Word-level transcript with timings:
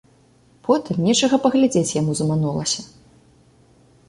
Потым 0.67 0.95
нечага 1.09 1.39
паглядзець 1.43 1.95
яму 2.01 2.11
заманулася. 2.21 2.81